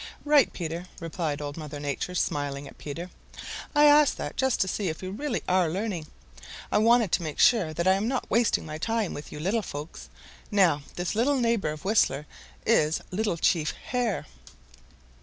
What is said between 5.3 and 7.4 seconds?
are learning. I wanted to make